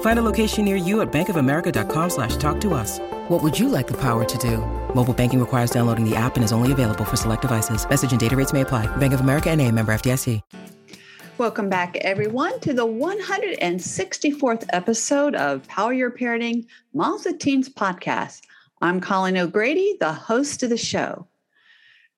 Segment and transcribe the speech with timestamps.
[0.00, 3.00] Find a location near you at bankofamerica.com slash talk to us.
[3.28, 4.58] What would you like the power to do?
[4.94, 7.88] Mobile banking requires downloading the app and is only available for select devices.
[7.88, 8.86] Message and data rates may apply.
[8.96, 10.40] Bank of America and a member FDIC.
[11.36, 18.42] Welcome back, everyone, to the 164th episode of Power Your Parenting Moms with Teens podcast.
[18.80, 21.26] I'm Colleen O'Grady, the host of the show.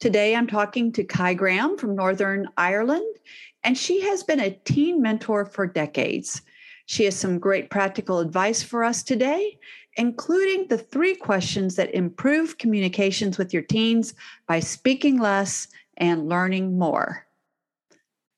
[0.00, 3.16] Today, I'm talking to Kai Graham from Northern Ireland,
[3.64, 6.42] and she has been a teen mentor for decades.
[6.86, 9.58] She has some great practical advice for us today,
[9.96, 14.14] including the three questions that improve communications with your teens
[14.46, 17.26] by speaking less and learning more.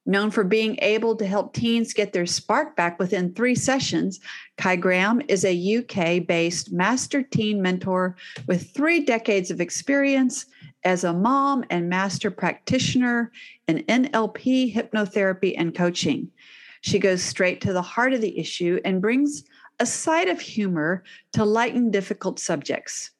[0.06, 4.20] Known for being able to help teens get their spark back within three sessions,
[4.56, 8.16] Kai Graham is a UK based master teen mentor
[8.46, 10.46] with three decades of experience
[10.84, 13.30] as a mom and master practitioner
[13.66, 16.30] in NLP, hypnotherapy, and coaching.
[16.80, 19.44] She goes straight to the heart of the issue and brings
[19.80, 23.10] a side of humor to lighten difficult subjects.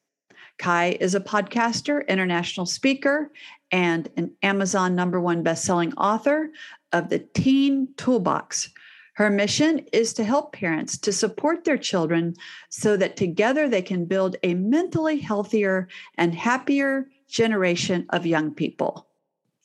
[0.58, 3.30] Kai is a podcaster, international speaker,
[3.70, 6.50] and an Amazon number one bestselling author
[6.92, 8.70] of the Teen Toolbox.
[9.14, 12.34] Her mission is to help parents to support their children
[12.69, 19.08] so that together they can build a mentally healthier and happier generation of young people.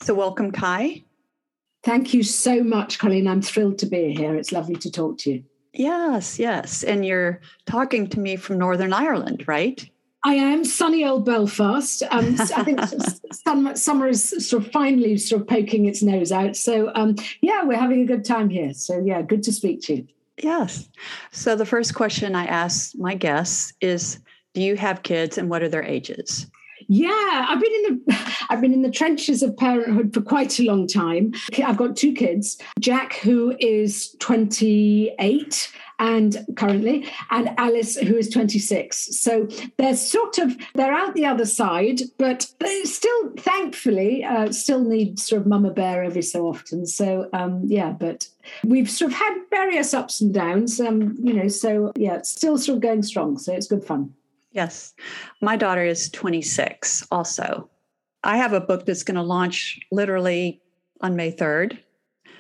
[0.02, 1.04] So, welcome, Kai.
[1.84, 3.28] Thank you so much, Colleen.
[3.28, 4.36] I'm thrilled to be here.
[4.36, 5.44] It's lovely to talk to you.
[5.74, 6.84] Yes, yes.
[6.84, 9.86] And you're talking to me from Northern Ireland, right?
[10.26, 12.04] I am sunny old Belfast.
[12.10, 12.80] Um, I think
[13.46, 16.56] summer, summer is sort of finally sort of poking its nose out.
[16.56, 18.74] So um, yeah, we're having a good time here.
[18.74, 20.08] So yeah, good to speak to you.
[20.42, 20.90] Yes.
[21.32, 24.20] So the first question I ask my guests is,
[24.54, 26.48] do you have kids and what are their ages?
[26.94, 30.64] Yeah, I've been in the I've been in the trenches of parenthood for quite a
[30.64, 31.34] long time.
[31.66, 39.20] I've got two kids, Jack who is 28 and currently and Alice who is 26.
[39.20, 39.48] So
[39.78, 45.18] they're sort of they're out the other side, but they still thankfully uh, still need
[45.18, 46.86] sort of mama bear every so often.
[46.86, 48.28] So um, yeah, but
[48.64, 52.60] we've sort of had various ups and downs um, you know, so yeah, it's still
[52.60, 54.14] sort of going strong, so it's good fun.
[54.54, 54.94] Yes.
[55.42, 57.70] My daughter is 26 also.
[58.24, 60.62] I have a book that's going to launch literally
[61.02, 61.78] on May 3rd.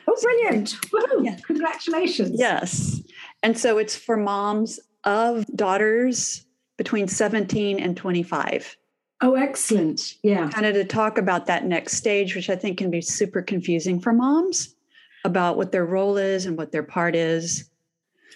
[0.07, 0.75] Oh, brilliant.
[0.91, 1.25] Woohoo.
[1.25, 1.41] Yes.
[1.43, 2.39] Congratulations.
[2.39, 3.01] Yes.
[3.41, 6.45] And so it's for moms of daughters
[6.77, 8.77] between 17 and 25.
[9.21, 10.15] Oh, excellent.
[10.23, 10.49] Yeah.
[10.49, 13.99] Kind of to talk about that next stage, which I think can be super confusing
[13.99, 14.75] for moms.
[15.25, 17.69] about what their role is and what their part is?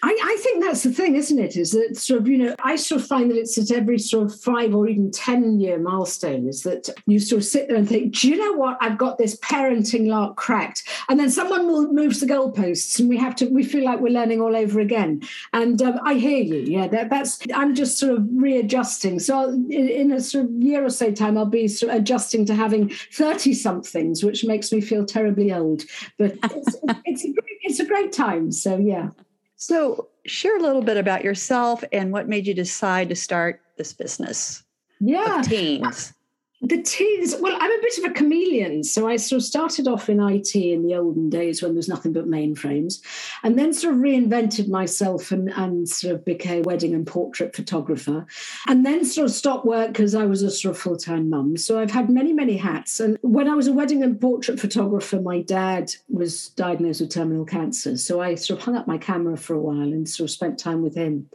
[0.02, 1.56] I, I, think that's the thing, isn't it?
[1.56, 4.26] Is that sort of, you know, I sort of find that it's at every sort
[4.26, 7.88] of five or even 10 year milestone is that you sort of sit there and
[7.88, 8.78] think, do you know what?
[8.80, 10.84] I've got this parenting lark cracked.
[11.08, 14.40] And then someone moves the goalposts and we have to, we feel like we're learning
[14.40, 15.22] all over again.
[15.52, 16.60] And um, I hear you.
[16.60, 19.18] Yeah, that, that's, I'm just sort of readjusting.
[19.20, 22.44] So in, in, a sort of year or so time, I'll be sort of adjusting
[22.46, 25.82] to having 30 somethings, which makes me feel terribly old.
[26.18, 28.52] But it's, it's, a great, it's a great time.
[28.52, 29.10] So yeah.
[29.58, 33.92] So, share a little bit about yourself and what made you decide to start this
[33.92, 34.62] business.
[35.00, 35.42] Yeah.
[35.44, 36.12] teens
[36.60, 40.08] the teens well i'm a bit of a chameleon so i sort of started off
[40.08, 43.00] in it in the olden days when there was nothing but mainframes
[43.44, 48.26] and then sort of reinvented myself and, and sort of became wedding and portrait photographer
[48.66, 51.56] and then sort of stopped work because i was a sort of full-time mum.
[51.56, 55.20] So i've had many many hats and when i was a wedding and portrait photographer
[55.20, 59.36] my dad was diagnosed with terminal cancer so i sort of hung up my camera
[59.36, 61.28] for a while and sort of spent time with him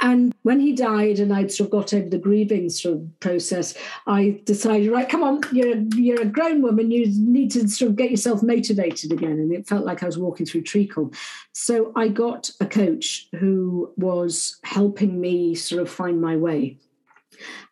[0.00, 3.74] and when he died, and I'd sort of got over the grieving sort of process,
[4.06, 7.96] I decided, right, come on, you're you're a grown woman, you need to sort of
[7.96, 9.32] get yourself motivated again.
[9.32, 11.12] And it felt like I was walking through treacle.
[11.52, 16.78] So I got a coach who was helping me sort of find my way.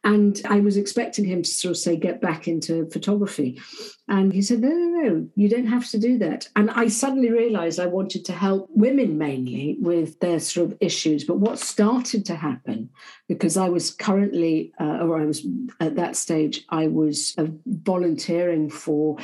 [0.02, 3.60] And I was expecting him to sort of say, get back into photography.
[4.08, 6.48] And he said, no, no, no, you don't have to do that.
[6.56, 11.24] And I suddenly realized I wanted to help women mainly with their sort of issues.
[11.24, 12.90] But what started to happen,
[13.28, 15.46] because I was currently, uh, or I was
[15.80, 19.16] at that stage, I was uh, volunteering for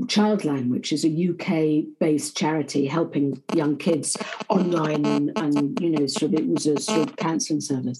[0.00, 4.16] Childline, which is a UK based charity helping young kids
[4.50, 7.98] online and, and, you know, sort of it was a sort of counseling service.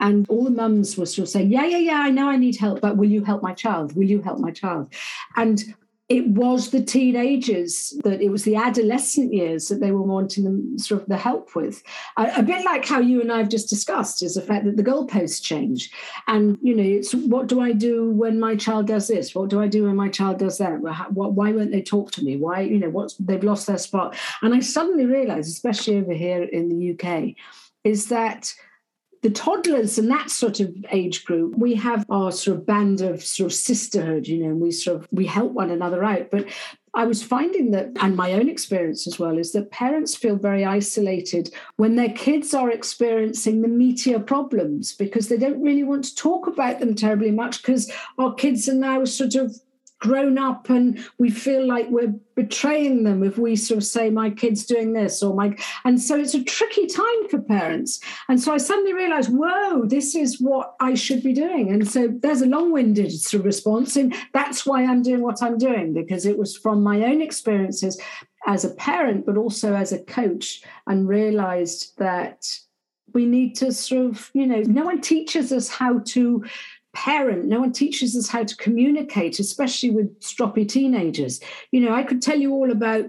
[0.00, 2.80] And all the mums were still saying, Yeah, yeah, yeah, I know I need help,
[2.80, 3.96] but will you help my child?
[3.96, 4.92] Will you help my child?
[5.36, 5.74] And
[6.08, 10.78] it was the teenagers that it was the adolescent years that they were wanting them
[10.78, 11.82] sort of the help with.
[12.16, 14.84] A, a, bit like how you and i've just discussed is the fact that the
[14.84, 15.90] goalposts change.
[16.28, 19.34] And you know it's what do i do when my child does this?
[19.34, 20.80] What do i do when my child does that?
[20.80, 22.36] Why won't they talk to me?
[22.36, 24.16] Why you know what's they've lost their spot?
[24.42, 27.34] And i suddenly realized especially over here in the uk
[27.82, 28.54] is that
[29.26, 33.24] the toddlers and that sort of age group, we have our sort of band of
[33.24, 36.30] sort of sisterhood, you know, and we sort of we help one another out.
[36.30, 36.46] But
[36.94, 40.64] I was finding that, and my own experience as well, is that parents feel very
[40.64, 46.14] isolated when their kids are experiencing the meteor problems because they don't really want to
[46.14, 49.60] talk about them terribly much because our kids are now sort of
[49.98, 54.28] grown up and we feel like we're betraying them if we sort of say my
[54.28, 58.00] kid's doing this or my and so it's a tricky time for parents.
[58.28, 61.70] And so i suddenly realized whoa this is what i should be doing.
[61.70, 65.58] And so there's a long-winded sort of response and that's why i'm doing what i'm
[65.58, 68.00] doing because it was from my own experiences
[68.46, 72.46] as a parent but also as a coach and realized that
[73.14, 76.44] we need to sort of you know no one teaches us how to
[76.96, 77.44] parent.
[77.44, 81.40] No one teaches us how to communicate, especially with stroppy teenagers.
[81.70, 83.04] You know, I could tell you all about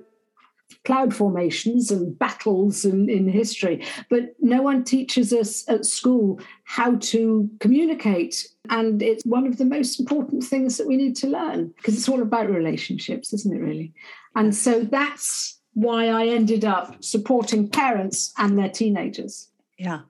[0.83, 6.97] cloud formations and battles in, in history, but no one teaches us at school how
[6.97, 8.49] to communicate.
[8.69, 12.09] And it's one of the most important things that we need to learn because it's
[12.09, 13.93] all about relationships, isn't it, really?
[14.35, 19.47] And so that's why I ended up supporting parents and their teenagers.
[19.77, 20.01] Yeah.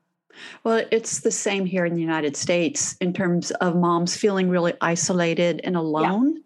[0.63, 4.73] Well, it's the same here in the United States in terms of moms feeling really
[4.81, 6.41] isolated and alone yeah.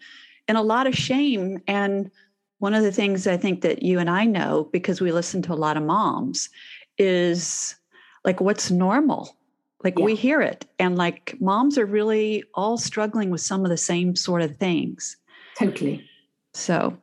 [0.47, 1.61] and a lot of shame.
[1.67, 2.11] And
[2.59, 5.53] one of the things I think that you and I know, because we listen to
[5.53, 6.49] a lot of moms,
[6.97, 7.75] is
[8.23, 9.35] like what's normal.
[9.83, 10.05] Like yeah.
[10.05, 10.65] we hear it.
[10.77, 15.17] And like moms are really all struggling with some of the same sort of things.
[15.57, 16.07] Totally.
[16.53, 16.97] So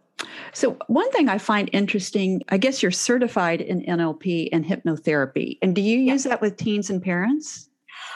[0.53, 5.59] so, one thing I find interesting, I guess you're certified in NLP and hypnotherapy.
[5.63, 7.69] And do you use that with teens and parents?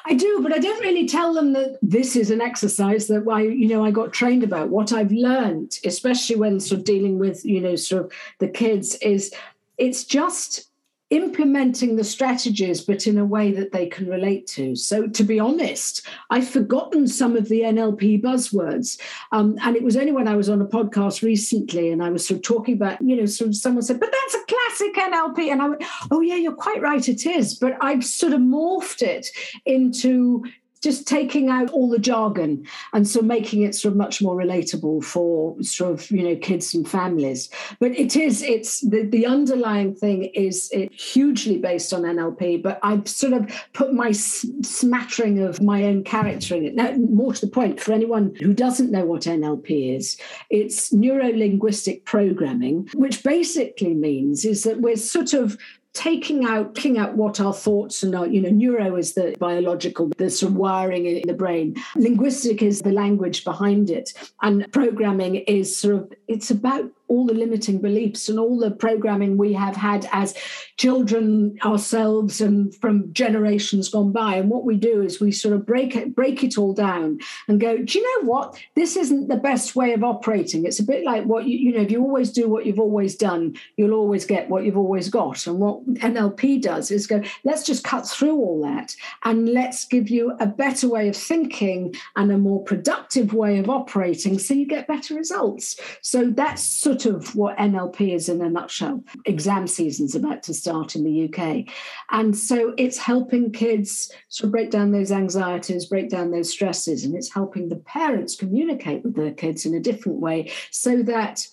[0.04, 3.42] I do, but I don't really tell them that this is an exercise that I,
[3.42, 4.68] you know, I got trained about.
[4.68, 8.96] What I've learned, especially when sort of dealing with, you know, sort of the kids,
[8.96, 9.32] is
[9.78, 10.71] it's just
[11.12, 14.74] implementing the strategies, but in a way that they can relate to.
[14.74, 18.98] So, to be honest, I've forgotten some of the NLP buzzwords.
[19.30, 22.26] Um, and it was only when I was on a podcast recently and I was
[22.26, 25.52] sort of talking about, you know, sort of someone said, but that's a classic NLP.
[25.52, 27.54] And I went, oh, yeah, you're quite right, it is.
[27.54, 29.28] But I've sort of morphed it
[29.66, 30.44] into
[30.82, 35.02] just taking out all the jargon and so making it sort of much more relatable
[35.04, 37.48] for sort of you know kids and families.
[37.78, 42.78] But it is it's the, the underlying thing is it hugely based on nlp but
[42.82, 46.74] i've sort of put my smattering of my own character in it.
[46.74, 50.18] Now more to the point for anyone who doesn't know what nlp is
[50.50, 55.56] it's neuro linguistic programming which basically means is that we're sort of
[55.94, 60.10] taking out taking out what our thoughts and our you know neuro is the biological
[60.16, 61.76] the sort of wiring in the brain.
[61.96, 64.12] Linguistic is the language behind it.
[64.42, 69.36] And programming is sort of it's about all the limiting beliefs and all the programming
[69.36, 70.34] we have had as
[70.78, 74.36] children ourselves and from generations gone by.
[74.36, 77.60] And what we do is we sort of break it, break it all down and
[77.60, 78.58] go, do you know what?
[78.76, 80.64] This isn't the best way of operating.
[80.64, 83.14] It's a bit like what you, you know, if you always do what you've always
[83.14, 85.46] done, you'll always get what you've always got.
[85.46, 90.08] And what NLP does is go, let's just cut through all that and let's give
[90.08, 94.66] you a better way of thinking and a more productive way of operating so you
[94.66, 95.78] get better results.
[96.00, 99.02] So that's sort sort of what NLP is in a nutshell.
[99.24, 101.66] Exam season's about to start in the UK.
[102.10, 107.04] And so it's helping kids sort of break down those anxieties, break down those stresses,
[107.04, 111.46] and it's helping the parents communicate with their kids in a different way so that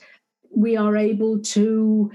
[0.55, 2.11] we are able to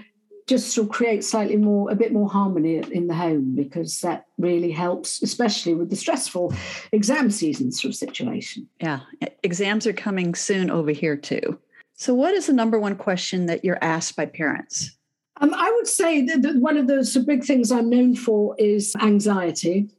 [0.47, 4.27] just sort of create slightly more a bit more harmony in the home because that
[4.37, 6.53] really helps especially with the stressful
[6.93, 9.01] exam season sort of situation yeah
[9.43, 11.59] exams are coming soon over here too
[11.97, 14.97] so, what is the number one question that you're asked by parents?
[15.41, 19.91] Um, I would say that, one of the big things I'm known for is anxiety.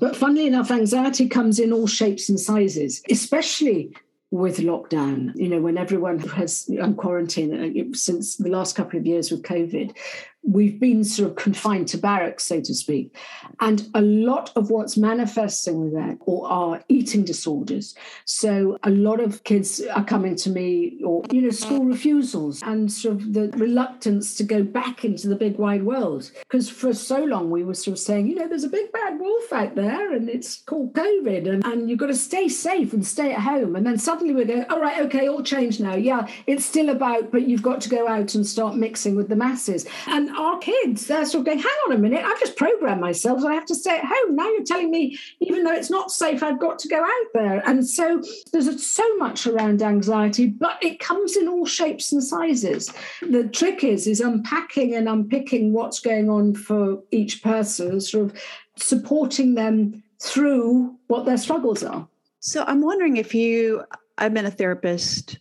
[0.00, 3.94] But funnily enough, anxiety comes in all shapes and sizes, especially
[4.30, 5.32] with lockdown.
[5.36, 9.42] You know, when everyone has um, quarantined uh, since the last couple of years with
[9.42, 9.96] COVID,
[10.46, 13.14] we've been sort of confined to barracks, so to speak.
[13.60, 17.94] And a lot of what's manifesting with that or are eating disorders.
[18.24, 22.90] So a lot of kids are coming to me, or, you know, school refusals and
[22.90, 26.30] sort of the reluctance to go back into the big wide world.
[26.40, 29.18] Because for so long we were sort of saying, you know, there's a big bad
[29.18, 33.04] wolf out there and it's called COVID and, and you've got to stay safe and
[33.04, 33.74] stay at home.
[33.74, 35.96] And then suddenly we're going, all right, okay, all changed now.
[35.96, 39.36] Yeah, it's still about, but you've got to go out and start mixing with the
[39.36, 39.86] masses.
[40.06, 43.44] And our kids, they're sort of going, hang on a minute, I've just programmed myself,
[43.44, 44.36] I have to stay at home.
[44.36, 47.62] Now you're telling me, even though it's not safe, I've got to go out there.
[47.66, 52.92] And so there's so much around anxiety, but it comes in all shapes and sizes.
[53.22, 58.42] The trick is, is unpacking and unpicking what's going on for each person, sort of
[58.76, 62.06] supporting them through what their struggles are.
[62.40, 63.84] So I'm wondering if you,
[64.18, 65.38] I've been a therapist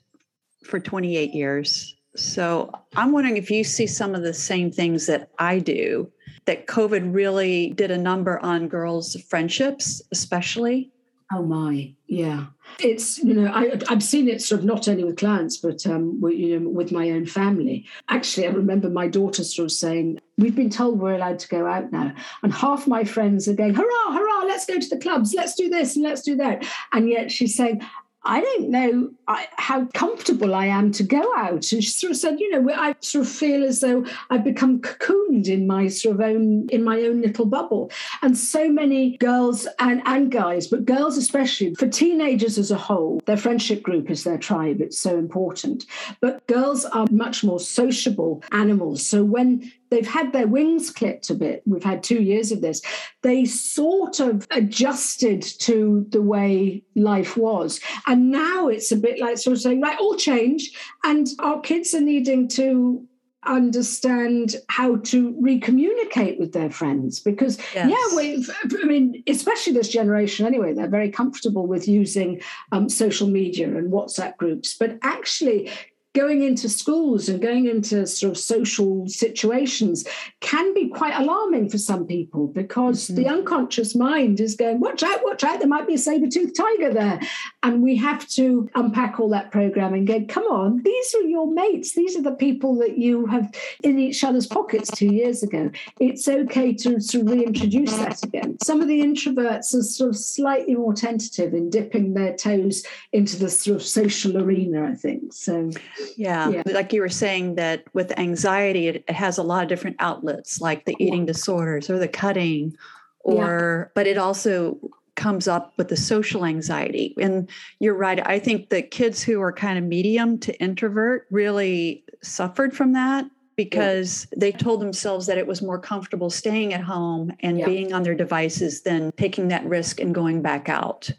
[0.64, 5.30] for 28 years so I'm wondering if you see some of the same things that
[5.40, 6.12] I do,
[6.46, 10.92] that COVID really did a number on girls' friendships, especially.
[11.34, 12.46] Oh my, yeah.
[12.80, 16.22] It's you know I I've seen it sort of not only with clients but um
[16.22, 17.86] with, you know with my own family.
[18.10, 21.66] Actually, I remember my daughter sort of saying, "We've been told we're allowed to go
[21.66, 24.46] out now," and half my friends are going, "Hurrah, hurrah!
[24.46, 25.34] Let's go to the clubs.
[25.34, 27.82] Let's do this and let's do that." And yet she's saying,
[28.26, 31.72] I don't know how comfortable I am to go out.
[31.72, 34.80] And she sort of said, you know, I sort of feel as though I've become
[34.82, 37.92] cocooned in my sort of own, in my own little bubble.
[38.22, 43.22] And so many girls and, and guys, but girls especially, for teenagers as a whole,
[43.26, 44.82] their friendship group is their tribe.
[44.82, 45.86] It's so important.
[46.22, 49.06] But girls are much more sociable animals.
[49.06, 51.62] So when they've had their wings clipped a bit.
[51.66, 52.82] We've had two years of this.
[53.22, 57.80] They sort of adjusted to the way life was.
[58.08, 60.72] And now it's a bit like sort of saying, right, all change.
[61.04, 63.08] And our kids are needing to
[63.48, 67.90] understand how to recommunicate with their friends because yes.
[67.90, 68.50] yeah we've
[68.82, 72.42] i mean especially this generation anyway they're very comfortable with using
[72.72, 75.70] um, social media and whatsapp groups but actually
[76.16, 80.06] going into schools and going into sort of social situations
[80.40, 83.16] can be quite alarming for some people because mm-hmm.
[83.16, 86.56] the unconscious mind is going, watch out, watch out, there might be a saber toothed
[86.56, 87.20] tiger there.
[87.62, 91.52] And we have to unpack all that programming and go, come on, these are your
[91.52, 91.94] mates.
[91.94, 93.54] These are the people that you have
[93.84, 95.70] in each other's pockets two years ago.
[96.00, 98.58] It's okay to sort of reintroduce that again.
[98.64, 103.38] Some of the introverts are sort of slightly more tentative in dipping their toes into
[103.38, 105.34] the sort of social arena, I think.
[105.34, 105.72] So
[106.18, 106.50] yeah.
[106.50, 106.64] yeah.
[106.66, 110.62] Like you were saying that with anxiety, it, it, has a lot of different outlets,
[110.62, 112.76] like the eating disorders or the cutting,
[113.20, 113.92] or, yeah.
[113.96, 114.78] but it also
[115.16, 117.16] comes up with the social anxiety.
[117.20, 118.26] And you're right.
[118.28, 123.26] I think the kids who are kind of medium to introvert really suffered from that
[123.56, 124.40] because yeah.
[124.40, 127.66] they told themselves that it was more comfortable staying at home and yeah.
[127.66, 131.10] being on their devices than taking that risk and going back out.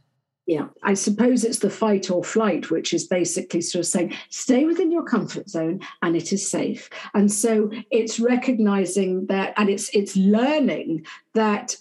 [0.46, 4.64] Yeah, I suppose it's the fight or flight, which is basically sort of saying stay
[4.64, 6.88] within your comfort zone and it is safe.
[7.14, 11.76] And so it's recognizing that and it's it's learning that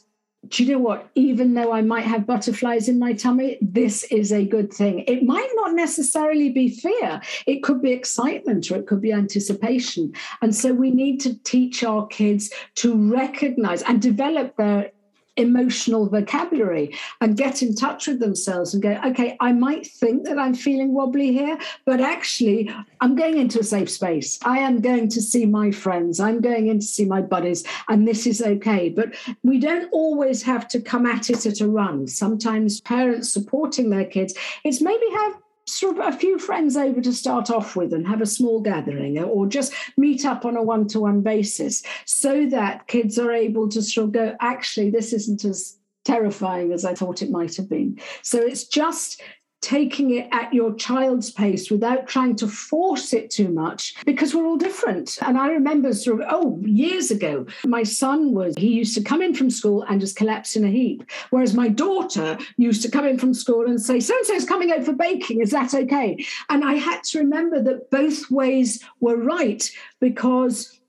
[0.49, 1.09] do you know what?
[1.15, 5.03] Even though I might have butterflies in my tummy, this is a good thing.
[5.07, 10.13] It might not necessarily be fear, it could be excitement or it could be anticipation.
[10.41, 14.91] And so we need to teach our kids to recognize and develop their
[15.37, 20.39] emotional vocabulary and get in touch with themselves and go, okay, I might think that
[20.39, 24.39] I'm feeling wobbly here, but actually, I'm going into a safe space.
[24.43, 26.19] I am going to see my friends.
[26.19, 28.89] I'm going in to see my buddies, and this is okay.
[28.89, 32.07] But we don't always have to come at it at a run.
[32.07, 35.35] Sometimes parents supporting their kids, it's maybe have
[35.67, 39.73] a few friends over to start off with and have a small gathering or just
[39.97, 44.35] meet up on a one-to-one basis so that kids are able to sort of go
[44.39, 47.99] actually this isn't as terrifying as i thought it might have been.
[48.21, 49.21] So it's just
[49.65, 54.45] taking it at your child's pace without trying to force it too much because we're
[54.45, 55.17] all different.
[55.23, 59.23] And I remember sort of, oh, years ago, my son was, he used to come
[59.23, 61.09] in from school and just collapse in a heap.
[61.31, 64.71] Whereas my daughter used to come in from school and say, so and so's coming
[64.71, 65.41] out for baking.
[65.41, 66.23] Is that okay?
[66.49, 69.67] And I had to remember that both ways were right
[69.99, 70.79] because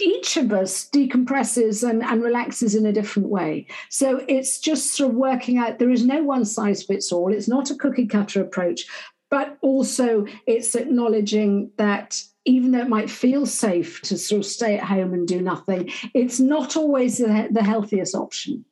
[0.00, 3.66] each of us decompresses and, and relaxes in a different way.
[3.90, 7.32] So it's just sort of working out there is no one size fits all.
[7.32, 8.86] It's not a cookie cutter approach,
[9.30, 14.78] but also it's acknowledging that even though it might feel safe to sort of stay
[14.78, 18.64] at home and do nothing, it's not always the, the healthiest option.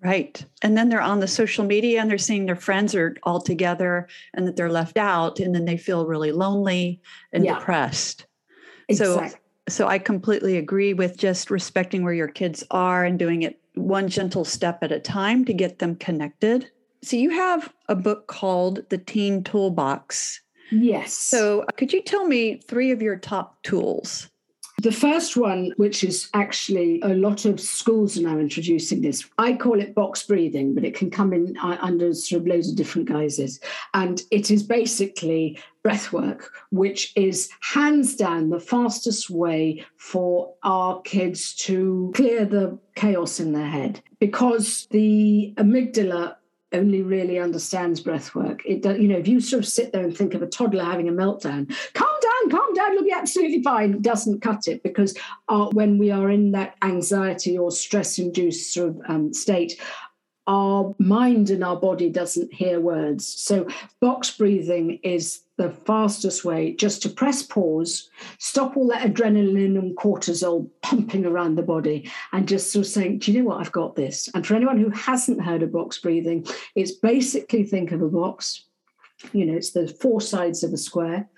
[0.00, 0.44] Right.
[0.62, 4.06] And then they're on the social media and they're seeing their friends are all together
[4.34, 5.40] and that they're left out.
[5.40, 7.00] And then they feel really lonely
[7.32, 7.58] and yeah.
[7.58, 8.26] depressed.
[8.88, 9.30] Exactly.
[9.30, 9.36] So
[9.68, 14.08] so I completely agree with just respecting where your kids are and doing it one
[14.08, 16.70] gentle step at a time to get them connected.
[17.02, 20.40] So you have a book called The Teen Toolbox.
[20.70, 21.12] Yes.
[21.12, 24.28] So could you tell me three of your top tools?
[24.80, 29.54] The first one, which is actually a lot of schools are now introducing this, I
[29.54, 32.76] call it box breathing, but it can come in uh, under sort of loads of
[32.76, 33.58] different guises.
[33.94, 41.02] And it is basically breath work, which is hands down the fastest way for our
[41.02, 46.36] kids to clear the chaos in their head because the amygdala
[46.72, 48.60] only really understands breath work.
[48.64, 50.84] It does, you know, if you sort of sit there and think of a toddler
[50.84, 52.17] having a meltdown, calm
[52.50, 54.00] calm down, you'll be absolutely fine.
[54.00, 55.16] doesn't cut it because
[55.48, 59.80] uh, when we are in that anxiety or stress-induced sort of um, state,
[60.48, 63.26] our mind and our body doesn't hear words.
[63.26, 63.68] So
[64.00, 68.08] box breathing is the fastest way just to press pause,
[68.38, 73.18] stop all that adrenaline and cortisol pumping around the body, and just sort of saying,
[73.18, 73.60] Do you know what?
[73.60, 74.30] I've got this.
[74.34, 78.64] And for anyone who hasn't heard of box breathing, it's basically think of a box.
[79.32, 81.28] You know, it's the four sides of a square.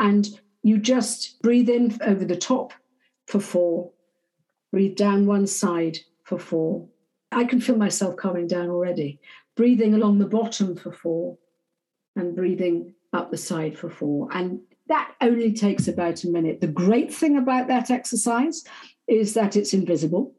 [0.00, 0.28] And
[0.68, 2.72] you just breathe in over the top
[3.26, 3.90] for four,
[4.72, 6.86] breathe down one side for four,
[7.32, 9.20] I can feel myself calming down already.
[9.56, 11.36] Breathing along the bottom for four
[12.16, 14.28] and breathing up the side for four.
[14.32, 16.60] And that only takes about a minute.
[16.60, 18.64] The great thing about that exercise
[19.08, 20.34] is that it's invisible.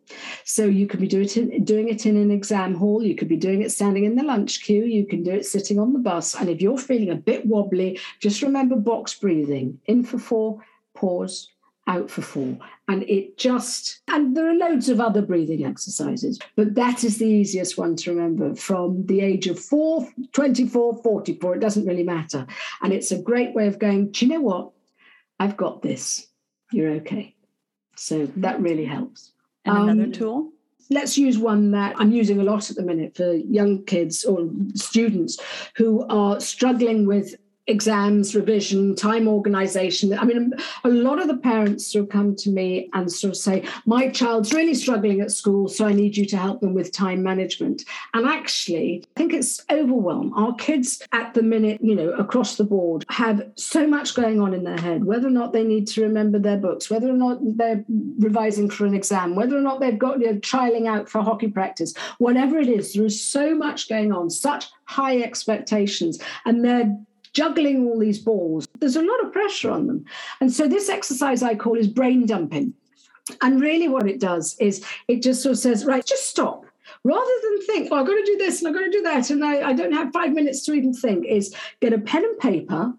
[0.46, 3.28] So you could be doing it, in, doing it in an exam hall, you could
[3.28, 6.00] be doing it standing in the lunch queue, you can do it sitting on the
[6.00, 6.36] bus.
[6.36, 10.64] And if you're feeling a bit wobbly, just remember box breathing in for four,
[10.96, 11.50] pause,
[11.88, 12.58] out for four.
[12.88, 17.26] And it just, and there are loads of other breathing exercises, but that is the
[17.26, 21.56] easiest one to remember from the age of four, 24, 44.
[21.56, 22.46] It doesn't really matter.
[22.84, 24.72] And it's a great way of going, do you know what?
[25.40, 26.28] I've got this.
[26.72, 27.36] You're okay.
[28.00, 29.34] So that really helps.
[29.66, 30.52] And another um, tool?
[30.90, 34.50] let's use one that I'm using a lot at the minute for young kids or
[34.74, 35.38] students
[35.76, 37.36] who are struggling with
[37.70, 40.18] exams, revision, time organization.
[40.18, 40.54] I mean,
[40.84, 44.54] a lot of the parents of come to me and sort of say, My child's
[44.54, 47.86] really struggling at school, so I need you to help them with time management.
[48.14, 50.34] And actually, I think it's overwhelm.
[50.34, 54.54] Our kids at the minute, you know, across the board have so much going on
[54.54, 57.40] in their head, whether or not they need to remember their books, whether or not
[57.42, 57.86] they're
[58.18, 61.48] revising for an exam, whether or not they've got, you know, trialing out for hockey
[61.48, 66.98] practice, whatever it is, there is so much going on, such high expectations, and they're
[67.34, 68.68] juggling all these balls.
[68.80, 70.06] There's a lot of pressure on them.
[70.42, 72.74] And so this exercise I call is brain dumping.
[73.42, 76.66] And really what it does is it just sort of says, right, just stop.
[77.04, 79.30] Rather than think, oh, I've got to do this and I've got to do that,
[79.30, 82.40] and I, I don't have five minutes to even think, is get a pen and
[82.40, 82.94] paper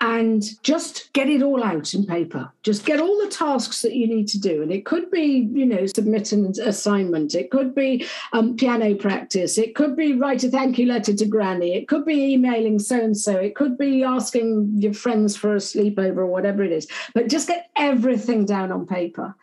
[0.00, 2.52] and just get it all out in paper.
[2.62, 4.62] Just get all the tasks that you need to do.
[4.62, 7.34] And it could be, you know, submit an assignment.
[7.34, 9.56] It could be um, piano practice.
[9.56, 11.74] It could be write a thank you letter to granny.
[11.74, 13.36] It could be emailing so and so.
[13.36, 16.88] It could be asking your friends for a sleepover or whatever it is.
[17.14, 19.34] But just get everything down on paper.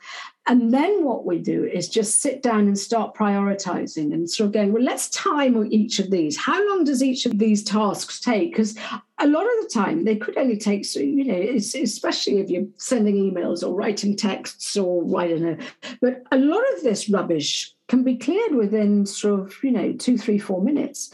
[0.47, 4.53] And then what we do is just sit down and start prioritizing and sort of
[4.53, 6.35] going, well, let's time each of these.
[6.35, 8.51] How long does each of these tasks take?
[8.51, 8.75] Because
[9.21, 13.15] a lot of the time they could only take, you know, especially if you're sending
[13.15, 15.57] emails or writing texts or I don't know.
[16.01, 20.17] But a lot of this rubbish can be cleared within sort of, you know, two,
[20.17, 21.11] three, four minutes.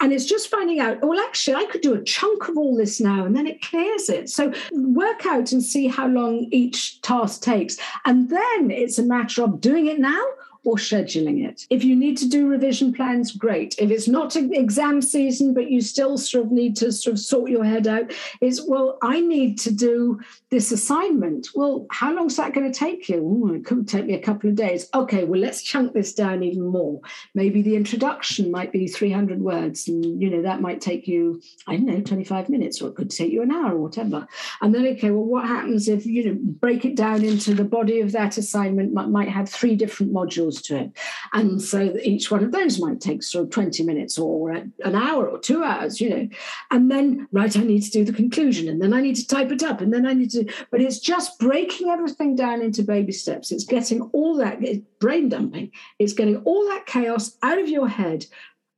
[0.00, 3.00] And it's just finding out, well, actually, I could do a chunk of all this
[3.00, 4.28] now, and then it clears it.
[4.28, 7.78] So work out and see how long each task takes.
[8.04, 10.22] And then it's a matter of doing it now
[10.66, 11.64] or scheduling it.
[11.70, 13.76] If you need to do revision plans, great.
[13.78, 17.50] If it's not exam season, but you still sort of need to sort of sort
[17.50, 21.48] your head out, is well, I need to do this assignment.
[21.54, 23.18] Well, how long is that going to take you?
[23.18, 24.88] Ooh, it could take me a couple of days.
[24.92, 27.00] Okay, well, let's chunk this down even more.
[27.34, 31.76] Maybe the introduction might be 300 words, and you know that might take you, I
[31.76, 34.26] don't know, 25 minutes, or it could take you an hour or whatever.
[34.60, 38.00] And then, okay, well, what happens if you know break it down into the body
[38.00, 40.92] of that assignment might, might have three different modules to it.
[41.32, 45.28] And so each one of those might take sort of 20 minutes or an hour
[45.28, 46.28] or two hours, you know.
[46.70, 49.50] And then, right, I need to do the conclusion and then I need to type
[49.52, 53.12] it up and then I need to, but it's just breaking everything down into baby
[53.12, 53.52] steps.
[53.52, 54.60] It's getting all that
[54.98, 58.26] brain dumping, it's getting all that chaos out of your head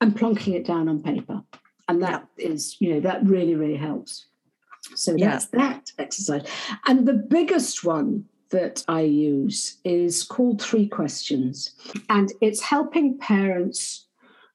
[0.01, 1.43] and plonking it down on paper.
[1.89, 4.27] And that is, you know, that really, really helps.
[4.95, 5.61] So that's yeah.
[5.61, 6.47] that exercise.
[6.87, 11.75] And the biggest one that I use is called Three Questions,
[12.09, 14.07] and it's helping parents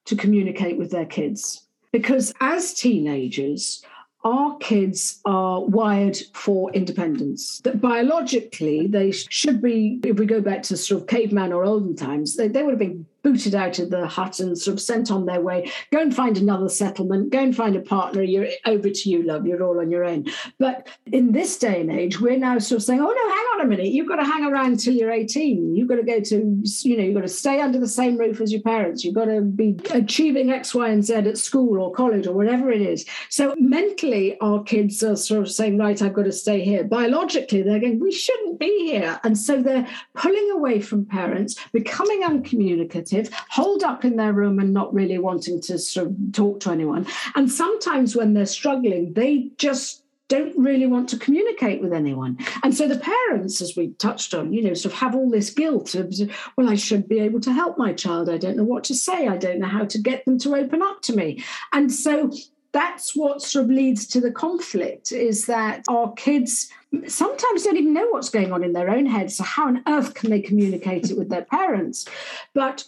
[0.06, 1.66] to communicate with their kids.
[1.92, 3.84] Because as teenagers,
[4.24, 7.60] our kids are wired for independence.
[7.60, 11.94] That biologically, they should be, if we go back to sort of caveman or olden
[11.94, 15.10] times, they, they would have been booted out of the hut and sort of sent
[15.10, 15.72] on their way.
[15.90, 17.32] Go and find another settlement.
[17.32, 18.22] Go and find a partner.
[18.22, 19.46] You're over to you, love.
[19.46, 20.26] You're all on your own.
[20.58, 23.60] But in this day and age, we're now sort of saying, oh no, hang on
[23.62, 23.88] a minute.
[23.88, 25.74] You've got to hang around until you're 18.
[25.74, 28.40] You've got to go to, you know, you've got to stay under the same roof
[28.42, 29.04] as your parents.
[29.04, 32.70] You've got to be achieving X, Y, and Z at school or college or whatever
[32.70, 33.06] it is.
[33.30, 36.84] So mentally, our kids are sort of saying, right, I've got to stay here.
[36.84, 39.18] Biologically, they're going, we shouldn't be here.
[39.24, 43.13] And so they're pulling away from parents, becoming uncommunicative
[43.48, 47.06] holed up in their room and not really wanting to sort of talk to anyone.
[47.34, 52.38] And sometimes when they're struggling, they just don't really want to communicate with anyone.
[52.62, 55.50] And so the parents, as we touched on, you know, sort of have all this
[55.50, 56.14] guilt of,
[56.56, 58.30] well, I should be able to help my child.
[58.30, 59.28] I don't know what to say.
[59.28, 61.44] I don't know how to get them to open up to me.
[61.72, 62.32] And so
[62.72, 66.70] that's what sort of leads to the conflict is that our kids
[67.06, 69.36] sometimes don't even know what's going on in their own heads.
[69.36, 72.06] So how on earth can they communicate it with their parents?
[72.54, 72.84] But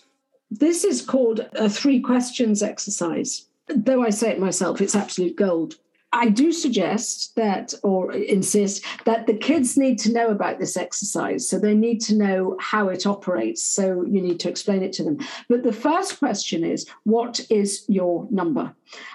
[0.59, 3.47] this is called a three questions exercise.
[3.69, 5.77] Though I say it myself, it's absolute gold.
[6.13, 11.47] I do suggest that, or insist, that the kids need to know about this exercise.
[11.47, 13.63] So they need to know how it operates.
[13.63, 15.19] So you need to explain it to them.
[15.49, 18.75] But the first question is what is your number?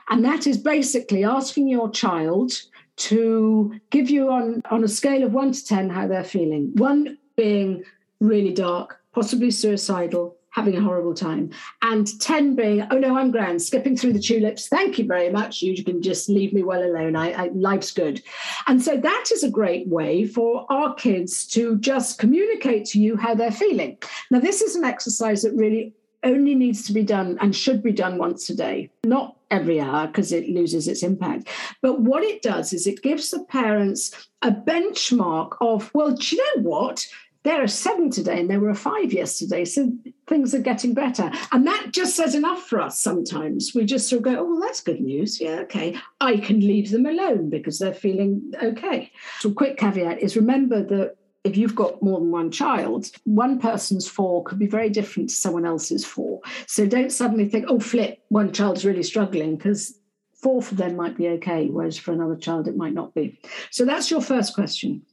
[0.10, 2.54] And that is basically asking your child
[2.98, 6.72] to give you on, on a scale of one to 10 how they're feeling.
[6.76, 7.84] One being
[8.20, 11.50] really dark, possibly suicidal, having a horrible time.
[11.82, 14.68] And 10 being, oh no, I'm grand, skipping through the tulips.
[14.68, 15.62] Thank you very much.
[15.62, 17.16] You can just leave me well alone.
[17.16, 18.22] I, I, life's good.
[18.68, 23.18] And so that is a great way for our kids to just communicate to you
[23.18, 23.98] how they're feeling.
[24.30, 27.92] Now, this is an exercise that really only needs to be done and should be
[27.92, 31.48] done once a day, not every hour because it loses its impact.
[31.82, 36.44] But what it does is it gives the parents a benchmark of, well, do you
[36.44, 37.08] know what?
[37.44, 39.66] There are seven today and there were five yesterday.
[39.66, 39.92] So
[40.28, 41.32] things are getting better.
[41.52, 43.74] And that just says enough for us sometimes.
[43.74, 45.42] We just sort of go, oh, well, that's good news.
[45.42, 45.98] Yeah, okay.
[46.20, 49.12] I can leave them alone because they're feeling okay.
[49.40, 54.08] So, quick caveat is remember that if you've got more than one child, one person's
[54.08, 56.42] four could be very different to someone else's four.
[56.68, 59.98] So don't suddenly think, oh, flip, one child's really struggling because
[60.36, 63.40] four for them might be okay, whereas for another child it might not be.
[63.72, 65.04] So that's your first question.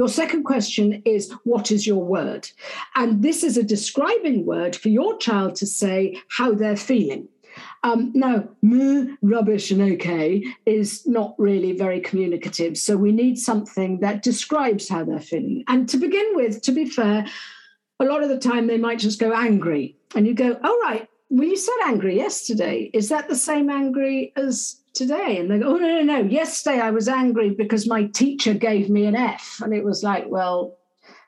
[0.00, 2.48] Your second question is, what is your word?
[2.94, 7.28] And this is a describing word for your child to say how they're feeling.
[7.82, 12.78] Um, now, meh, rubbish and okay is not really very communicative.
[12.78, 15.64] So we need something that describes how they're feeling.
[15.68, 17.26] And to begin with, to be fair,
[18.00, 19.96] a lot of the time they might just go angry.
[20.16, 22.90] And you go, all right, well, you said angry yesterday.
[22.92, 25.38] Is that the same angry as today?
[25.38, 26.18] And they go, oh, no, no, no.
[26.28, 29.60] Yesterday I was angry because my teacher gave me an F.
[29.62, 30.76] And it was like, well,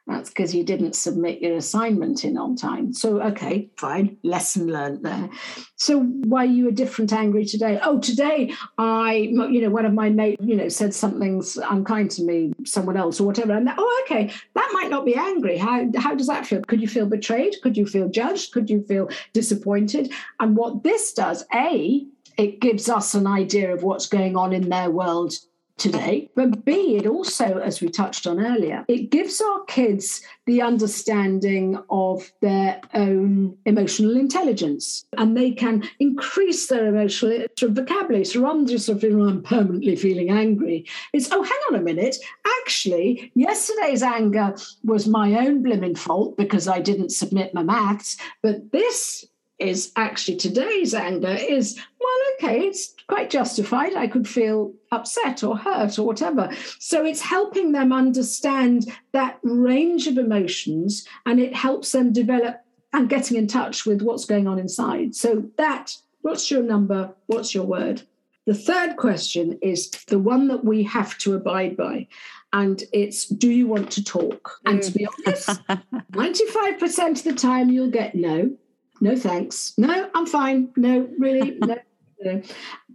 [0.06, 2.92] that's because you didn't submit your assignment in on time.
[2.92, 5.30] So, okay, fine, lesson learned there.
[5.76, 7.78] So, why are you a different angry today?
[7.82, 12.24] Oh, today I, you know, one of my mates, you know, said something's unkind to
[12.24, 13.52] me, someone else or whatever.
[13.52, 15.56] And oh, okay, that might not be angry.
[15.56, 16.62] How how does that feel?
[16.62, 17.54] Could you feel betrayed?
[17.62, 18.52] Could you feel judged?
[18.52, 20.12] Could you feel disappointed?
[20.40, 22.04] And what this does, a,
[22.38, 25.34] it gives us an idea of what's going on in their world
[25.82, 26.30] today.
[26.36, 31.76] But B, it also, as we touched on earlier, it gives our kids the understanding
[31.90, 38.24] of their own emotional intelligence and they can increase their emotional vocabulary.
[38.24, 41.74] So rather than just sort of, oh, I'm permanently feeling angry, it's, oh, hang on
[41.74, 42.16] a minute.
[42.60, 48.16] Actually, yesterday's anger was my own blimmin' fault because I didn't submit my maths.
[48.40, 49.24] But this
[49.62, 53.94] is actually today's anger is well okay it's quite justified.
[53.94, 56.50] I could feel upset or hurt or whatever.
[56.78, 62.62] So it's helping them understand that range of emotions and it helps them develop
[62.94, 65.14] and getting in touch with what's going on inside.
[65.14, 67.14] So that what's your number?
[67.26, 68.00] What's your word?
[68.46, 72.08] The third question is the one that we have to abide by.
[72.54, 74.58] And it's do you want to talk?
[74.64, 75.26] And to be mm.
[75.26, 75.48] honest,
[76.12, 78.56] 95% of the time you'll get no
[79.02, 79.74] no thanks.
[79.76, 80.70] No, I'm fine.
[80.76, 81.58] No, really,
[82.24, 82.40] no.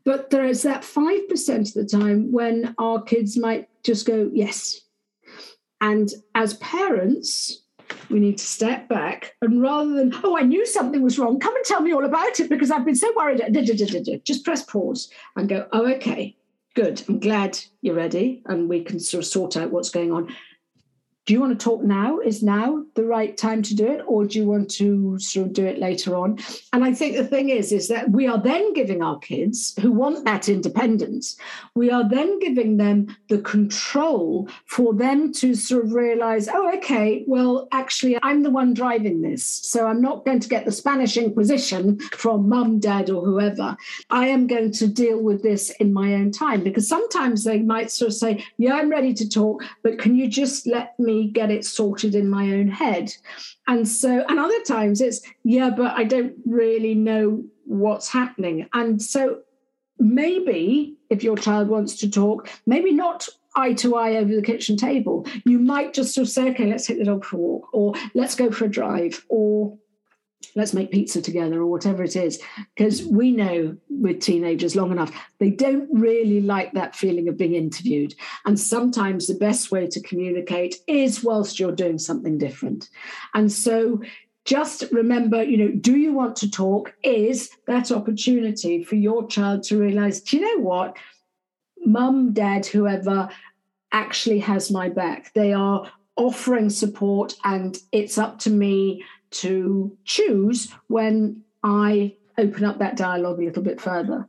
[0.05, 4.79] But there is that 5% of the time when our kids might just go, yes.
[5.81, 7.61] And as parents,
[8.09, 11.55] we need to step back and rather than, oh, I knew something was wrong, come
[11.55, 13.41] and tell me all about it because I've been so worried.
[14.23, 16.37] Just press pause and go, oh, okay,
[16.73, 17.03] good.
[17.09, 20.33] I'm glad you're ready and we can sort of sort out what's going on
[21.27, 22.19] do you want to talk now?
[22.19, 25.53] Is now the right time to do it, or do you want to sort of
[25.53, 26.39] do it later on?
[26.71, 29.91] And I think the thing is, is that we are then giving our kids who
[29.91, 31.35] want that independence,
[31.75, 37.25] we are then giving them the control for them to sort of realize, oh, okay,
[37.27, 41.17] well, actually, I'm the one driving this, so I'm not going to get the Spanish
[41.17, 43.75] Inquisition from mum, dad, or whoever.
[44.09, 47.91] I am going to deal with this in my own time because sometimes they might
[47.91, 51.51] sort of say, yeah, I'm ready to talk, but can you just let me get
[51.51, 53.13] it sorted in my own head.
[53.67, 58.67] And so, and other times it's, yeah, but I don't really know what's happening.
[58.73, 59.39] And so
[59.99, 64.77] maybe if your child wants to talk, maybe not eye to eye over the kitchen
[64.77, 67.67] table, you might just sort of say, okay, let's take the dog for a walk,
[67.73, 69.77] or let's go for a drive, or
[70.55, 72.41] let's make pizza together or whatever it is
[72.75, 77.53] because we know with teenagers long enough they don't really like that feeling of being
[77.53, 78.13] interviewed.
[78.45, 82.89] And sometimes the best way to communicate is whilst you're doing something different.
[83.33, 84.01] And so
[84.45, 89.61] just remember you know do you want to talk is that opportunity for your child
[89.61, 90.97] to realize do you know what?
[91.85, 93.29] Mum dad whoever
[93.91, 100.71] actually has my back they are offering support and it's up to me to choose
[100.87, 104.27] when I open up that dialogue a little bit further.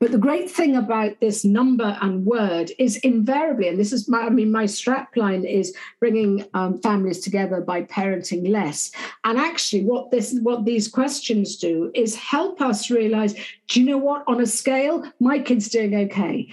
[0.00, 4.20] But the great thing about this number and word is invariably, and this is my,
[4.20, 8.92] I mean, my strap line is bringing um, families together by parenting less.
[9.24, 13.34] And actually, what this, what these questions do is help us realize,
[13.66, 14.22] do you know what?
[14.28, 16.48] On a scale, my kid's doing okay.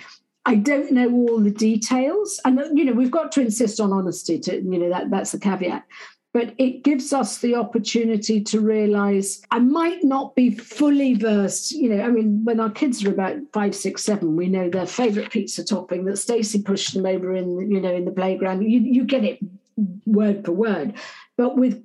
[0.48, 4.40] I don't know all the details, and you know we've got to insist on honesty.
[4.40, 5.84] To you know that that's the caveat
[6.36, 11.72] but it gives us the opportunity to realize I might not be fully versed.
[11.72, 14.86] You know, I mean, when our kids are about five, six, seven, we know their
[14.86, 18.70] favorite pizza topping that Stacy pushed them over in, you know, in the playground.
[18.70, 19.40] You, you get it
[20.06, 20.96] word for word.
[21.38, 21.82] But with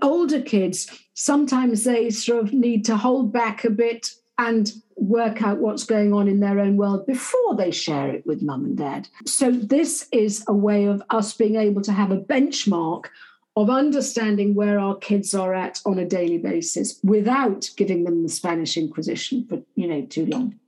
[0.00, 5.58] older kids, sometimes they sort of need to hold back a bit and work out
[5.58, 9.08] what's going on in their own world before they share it with mum and dad.
[9.26, 13.08] So, this is a way of us being able to have a benchmark
[13.56, 18.28] of understanding where our kids are at on a daily basis without giving them the
[18.28, 20.58] Spanish Inquisition for, you know, too long.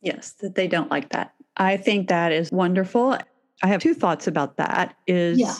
[0.00, 1.34] Yes, that they don't like that.
[1.56, 3.18] I think that is wonderful.
[3.62, 5.54] I have two thoughts about that is yeah.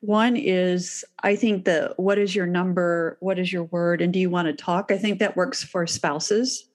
[0.00, 4.18] one is I think the what is your number, what is your word and do
[4.18, 4.90] you want to talk?
[4.90, 6.68] I think that works for spouses.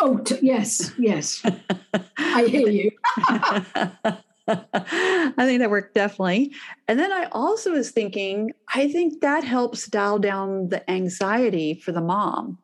[0.00, 1.44] Oh, t- yes, yes.
[2.18, 2.90] I hear you.
[4.48, 6.52] I think that worked definitely.
[6.88, 11.92] And then I also was thinking, I think that helps dial down the anxiety for
[11.92, 12.58] the mom.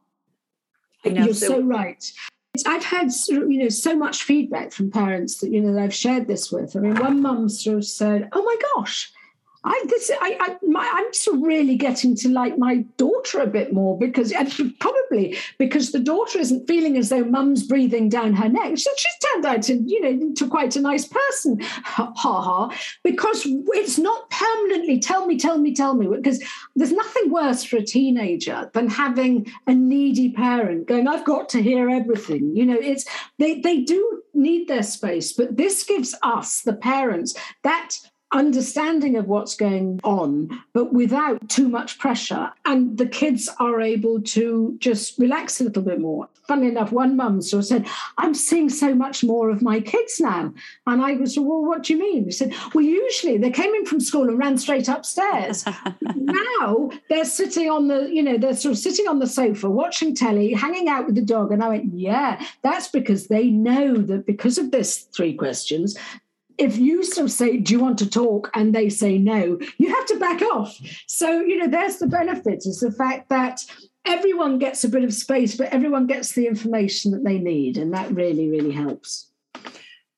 [1.04, 2.12] You know, You're so, so right.
[2.66, 6.26] I've had you know so much feedback from parents that you know that I've shared
[6.26, 6.74] this with.
[6.76, 9.12] I mean, one mum sort of said, "Oh my gosh,
[9.64, 13.72] I this I, I my, I'm of really getting to like my daughter a bit
[13.72, 14.32] more because
[14.78, 18.78] probably because the daughter isn't feeling as though mum's breathing down her neck.
[18.78, 22.70] So she's turned out to you know to quite a nice person, ha ha.
[23.02, 26.06] Because it's not permanently tell me, tell me, tell me.
[26.06, 26.42] Because
[26.76, 31.62] there's nothing worse for a teenager than having a needy parent going, I've got to
[31.62, 32.54] hear everything.
[32.54, 33.06] You know, it's
[33.38, 37.96] they they do need their space, but this gives us the parents that
[38.32, 42.52] understanding of what's going on, but without too much pressure.
[42.64, 46.28] And the kids are able to just relax a little bit more.
[46.46, 47.86] Funnily enough, one mum sort of said,
[48.16, 50.52] I'm seeing so much more of my kids now.
[50.86, 52.24] And I was, well, what do you mean?
[52.24, 55.64] He said, well, usually they came in from school and ran straight upstairs.
[56.14, 60.14] now they're sitting on the, you know, they're sort of sitting on the sofa, watching
[60.14, 61.52] telly, hanging out with the dog.
[61.52, 65.96] And I went, yeah, that's because they know that because of this three questions,
[66.58, 68.50] if you sort of say, Do you want to talk?
[68.54, 70.76] and they say no, you have to back off.
[71.06, 73.64] So, you know, there's the benefit is the fact that
[74.04, 77.78] everyone gets a bit of space, but everyone gets the information that they need.
[77.78, 79.30] And that really, really helps.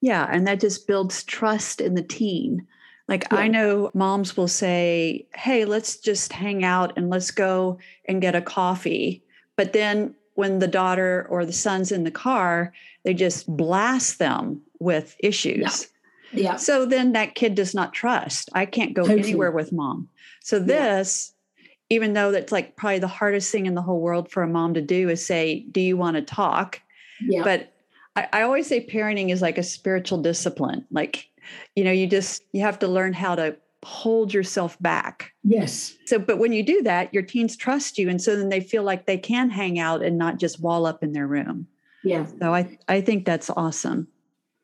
[0.00, 0.26] Yeah.
[0.30, 2.66] And that just builds trust in the teen.
[3.06, 3.38] Like yeah.
[3.38, 8.34] I know moms will say, Hey, let's just hang out and let's go and get
[8.34, 9.22] a coffee.
[9.56, 12.72] But then when the daughter or the son's in the car,
[13.02, 15.58] they just blast them with issues.
[15.60, 15.96] Yeah
[16.32, 16.56] yeah.
[16.56, 18.48] So then that kid does not trust.
[18.52, 19.20] I can't go totally.
[19.20, 20.08] anywhere with mom.
[20.42, 21.68] So this, yeah.
[21.90, 24.74] even though that's like probably the hardest thing in the whole world for a mom
[24.74, 26.80] to do is say, Do you want to talk?
[27.20, 27.42] Yeah.
[27.42, 27.72] But
[28.16, 30.84] I, I always say parenting is like a spiritual discipline.
[30.90, 31.28] Like,
[31.74, 35.32] you know, you just you have to learn how to hold yourself back.
[35.42, 35.96] Yes.
[36.06, 38.08] So, but when you do that, your teens trust you.
[38.08, 41.02] And so then they feel like they can hang out and not just wall up
[41.02, 41.66] in their room.
[42.04, 42.26] Yeah.
[42.40, 44.08] So I, I think that's awesome.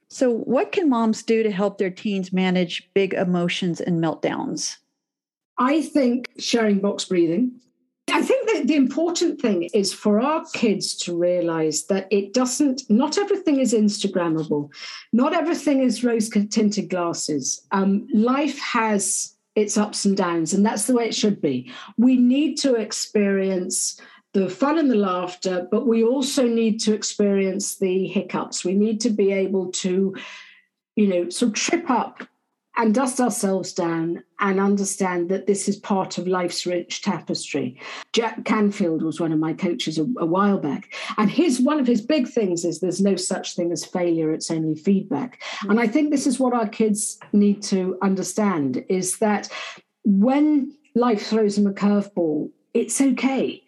[0.08, 4.76] So, what can moms do to help their teens manage big emotions and meltdowns?
[5.58, 7.60] I think sharing box breathing.
[8.12, 12.82] I think that the important thing is for our kids to realize that it doesn't,
[12.88, 14.70] not everything is Instagrammable,
[15.12, 17.66] not everything is rose tinted glasses.
[17.72, 21.72] Um, life has its ups and downs, and that's the way it should be.
[21.96, 24.00] We need to experience
[24.36, 28.66] the fun and the laughter, but we also need to experience the hiccups.
[28.66, 30.14] We need to be able to,
[30.94, 32.22] you know, sort of trip up
[32.76, 37.80] and dust ourselves down and understand that this is part of life's rich tapestry.
[38.12, 41.86] Jack Canfield was one of my coaches a, a, while back, and his one of
[41.86, 45.40] his big things is there's no such thing as failure; it's only feedback.
[45.40, 45.70] Mm-hmm.
[45.70, 49.48] And I think this is what our kids need to understand: is that
[50.04, 53.62] when life throws them a curveball, it's okay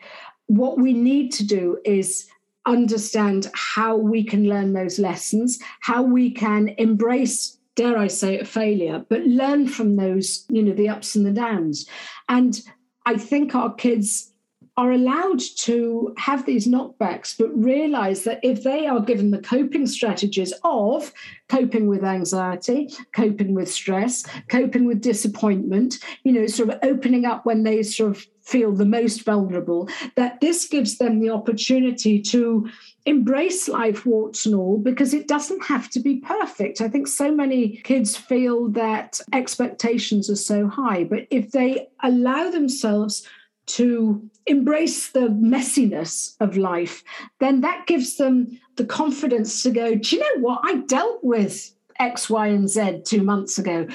[0.49, 2.27] what we need to do is
[2.67, 8.45] understand how we can learn those lessons, how we can embrace dare I say, a
[8.45, 11.87] failure, but learn from those, you know, the ups and the downs.
[12.29, 12.61] And
[13.07, 14.33] I think our kids
[14.77, 19.87] are allowed to have these knockbacks, but realize that if they are given the coping
[19.87, 21.13] strategies of
[21.49, 27.47] coping with anxiety, coping with stress, coping with disappointment, you know, sort of opening up
[27.47, 32.67] when they sort of feel the most vulnerable, that this gives them the opportunity to
[33.05, 36.81] embrace life, warts and all, because it doesn't have to be perfect.
[36.81, 42.51] I think so many kids feel that expectations are so high, but if they allow
[42.51, 43.27] themselves
[43.67, 47.05] to embrace the messiness of life,
[47.41, 50.61] then that gives them the confidence to go, do you know what?
[50.65, 53.87] I dealt with X, Y, and Z two months ago.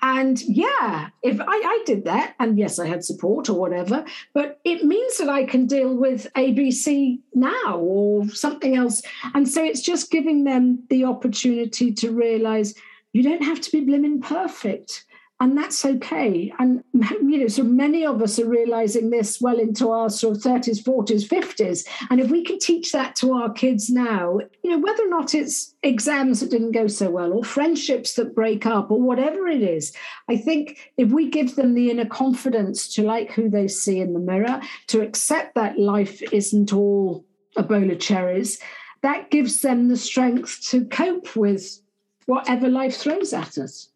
[0.00, 4.60] And yeah, if I, I, did that, and yes, I had support or whatever, but
[4.64, 9.02] it means that I can deal with ABC now or something else.
[9.34, 12.74] And so it's just giving them the opportunity to realize
[13.12, 15.04] you don't have to be blimmin' perfect
[15.40, 16.52] and that's okay.
[16.58, 20.42] And you know, so many of us are realizing this well into our sort of
[20.42, 21.86] 30s, 40s, 50s.
[22.10, 25.36] And if we can teach that to our kids now, you know, whether or not
[25.36, 29.62] it's exams that didn't go so well or friendships that break up or whatever it
[29.62, 29.94] is,
[30.28, 34.14] I think if we give them the inner confidence to like who they see in
[34.14, 37.24] the mirror, to accept that life isn't all
[37.56, 38.58] a bowl of cherries,
[39.02, 41.80] that gives them the strength to cope with
[42.26, 43.90] whatever life throws at us.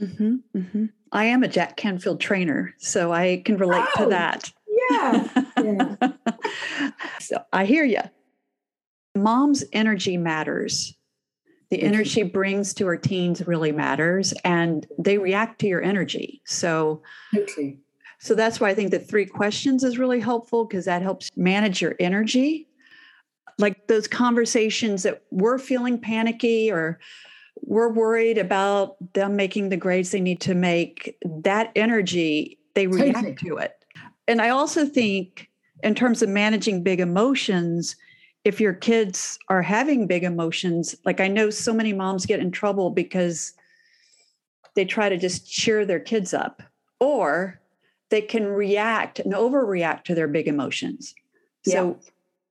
[0.00, 0.84] Mm-hmm, mm-hmm.
[1.12, 4.52] I am a Jack Canfield trainer, so I can relate oh, to that.
[4.90, 5.28] Yeah.
[5.62, 5.96] yeah.
[7.20, 8.02] so I hear you.
[9.14, 10.94] Mom's energy matters.
[11.70, 16.40] The energy she brings to her teens really matters, and they react to your energy.
[16.44, 17.02] So,
[17.34, 17.78] okay.
[18.20, 21.82] so that's why I think the three questions is really helpful because that helps manage
[21.82, 22.68] your energy.
[23.58, 27.00] Like those conversations that we're feeling panicky or
[27.62, 31.16] we're worried about them making the grades they need to make.
[31.24, 33.84] That energy, they react to it.
[34.28, 35.50] And I also think,
[35.82, 37.96] in terms of managing big emotions,
[38.44, 42.50] if your kids are having big emotions, like I know so many moms get in
[42.50, 43.52] trouble because
[44.74, 46.62] they try to just cheer their kids up,
[47.00, 47.60] or
[48.10, 51.14] they can react and overreact to their big emotions.
[51.64, 51.72] Yeah.
[51.72, 51.98] So,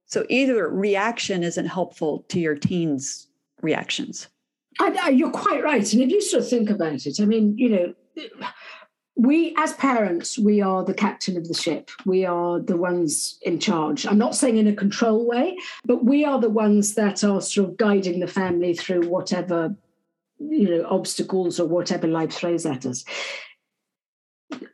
[0.07, 3.27] so either reaction isn't helpful to your teens'
[3.61, 4.27] reactions.
[4.79, 5.93] I, you're quite right.
[5.93, 7.93] And if you sort of think about it, I mean, you know,
[9.15, 11.89] we as parents, we are the captain of the ship.
[12.05, 14.05] We are the ones in charge.
[14.05, 17.69] I'm not saying in a control way, but we are the ones that are sort
[17.69, 19.75] of guiding the family through whatever
[20.37, 23.05] you know obstacles or whatever life throws at us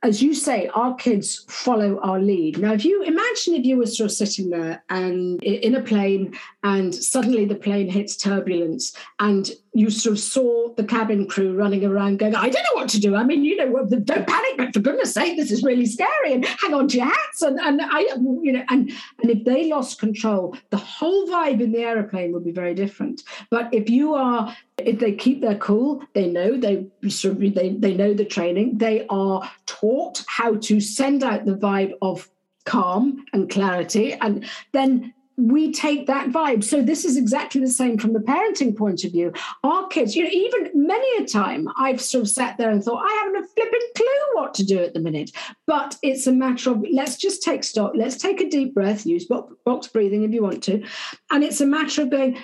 [0.04, 2.58] as you say, our kids follow our lead.
[2.58, 6.38] Now, if you imagine if you were sort of sitting there and in a plane
[6.64, 11.86] and suddenly the plane hits turbulence and you sort of saw the cabin crew running
[11.86, 13.16] around going, I don't know what to do.
[13.16, 16.46] I mean, you know, don't panic, but for goodness sake, this is really scary and
[16.46, 17.42] hang on to your hats.
[17.42, 18.02] And, and I,
[18.42, 18.92] you know, and,
[19.22, 23.22] and if they lost control, the whole vibe in the aeroplane would be very different.
[23.50, 28.14] But if you are, if they keep their cool, they know, they, they, they know
[28.14, 32.30] the training, they are taught how to send out the vibe of
[32.66, 35.14] calm and clarity and then
[35.48, 36.64] we take that vibe.
[36.64, 39.34] So this is exactly the same from the parenting point of view.
[39.64, 43.04] Our kids, you know, even many a time I've sort of sat there and thought,
[43.04, 45.32] I haven't a flipping clue what to do at the minute.
[45.66, 49.26] But it's a matter of let's just take stock, let's take a deep breath, use
[49.26, 50.84] box breathing if you want to.
[51.32, 52.38] And it's a matter of going,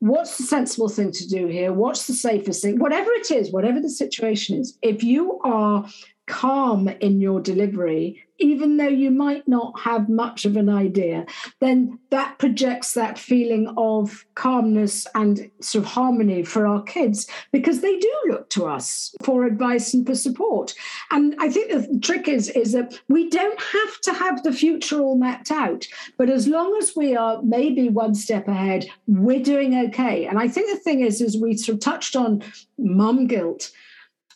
[0.00, 1.72] what's the sensible thing to do here?
[1.72, 2.78] What's the safest thing?
[2.80, 5.86] Whatever it is, whatever the situation is, if you are
[6.26, 11.26] calm in your delivery, even though you might not have much of an idea,
[11.60, 17.80] then that projects that feeling of calmness and sort of harmony for our kids because
[17.80, 20.74] they do look to us for advice and for support.
[21.10, 25.00] And I think the trick is, is that we don't have to have the future
[25.00, 25.86] all mapped out,
[26.18, 30.26] but as long as we are maybe one step ahead, we're doing okay.
[30.26, 32.42] And I think the thing is, is we sort of touched on
[32.78, 33.70] mum guilt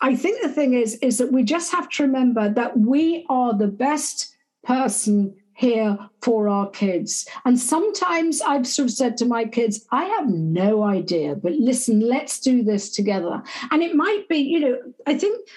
[0.00, 3.56] I think the thing is, is that we just have to remember that we are
[3.56, 4.34] the best
[4.64, 7.26] person here for our kids.
[7.46, 12.00] And sometimes I've sort of said to my kids, I have no idea, but listen,
[12.00, 13.42] let's do this together.
[13.70, 15.48] And it might be, you know, I think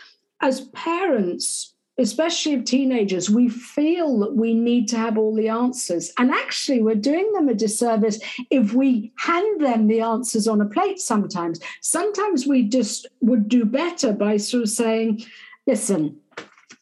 [0.42, 6.12] as parents, especially of teenagers, we feel that we need to have all the answers.
[6.18, 8.20] And actually, we're doing them a disservice
[8.50, 11.60] if we hand them the answers on a plate sometimes.
[11.82, 15.26] Sometimes we just would do better by sort of saying,
[15.68, 16.18] listen,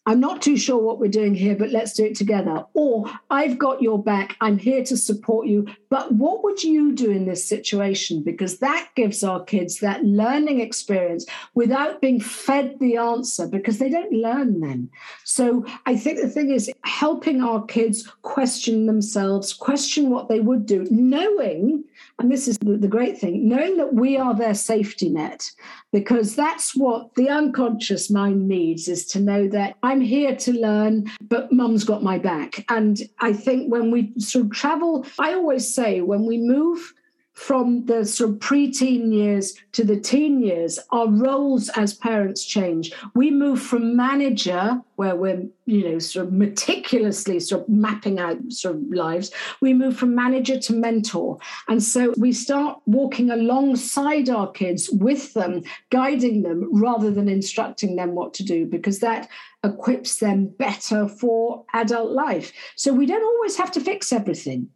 [0.07, 2.63] I'm not too sure what we're doing here, but let's do it together.
[2.73, 4.37] Or I've got your back.
[4.39, 5.67] I'm here to support you.
[5.89, 8.23] But what would you do in this situation?
[8.23, 13.89] Because that gives our kids that learning experience without being fed the answer because they
[13.89, 14.89] don't learn then.
[15.25, 20.65] So I think the thing is helping our kids question themselves, question what they would
[20.65, 21.83] do, knowing,
[22.19, 25.51] and this is the, great thing, knowing that we are their safety net,
[25.91, 31.11] because that's what the unconscious mind needs is to know that I'm here to learn,
[31.21, 32.65] but mum's got my back.
[32.69, 36.93] And I think when we sort of travel, I always say when we move
[37.37, 42.91] from the sort of pre-teen years to the teen years, our roles as parents change.
[43.13, 48.37] We move from manager, where we're, you know, sort of meticulously sort of mapping out
[48.51, 49.29] sort of lives.
[49.61, 51.37] We move from manager to mentor.
[51.67, 55.61] And so we start walking alongside our kids with them,
[55.91, 59.29] guiding them rather than instructing them what to do, because that
[59.63, 62.51] equips them better for adult life.
[62.75, 64.69] So we don't always have to fix everything.